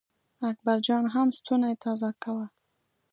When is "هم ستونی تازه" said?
1.13-2.09